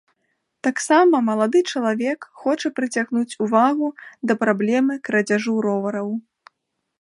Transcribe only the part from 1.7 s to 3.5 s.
чалавек хоча прыцягнуць